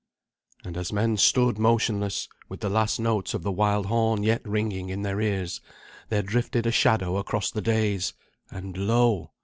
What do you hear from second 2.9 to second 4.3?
notes of the wild horn